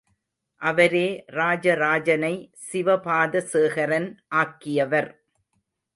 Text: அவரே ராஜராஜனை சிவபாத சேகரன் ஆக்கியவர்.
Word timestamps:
அவரே 0.61 1.07
ராஜராஜனை 1.29 2.31
சிவபாத 2.63 3.43
சேகரன் 3.51 4.09
ஆக்கியவர். 4.35 5.11